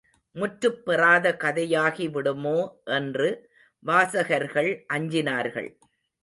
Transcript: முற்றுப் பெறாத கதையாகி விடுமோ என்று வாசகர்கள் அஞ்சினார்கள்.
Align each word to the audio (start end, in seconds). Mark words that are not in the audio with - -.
முற்றுப் 0.35 0.85
பெறாத 0.85 1.37
கதையாகி 1.39 2.11
விடுமோ 2.11 2.57
என்று 2.83 3.29
வாசகர்கள் 3.79 4.85
அஞ்சினார்கள். 4.93 5.69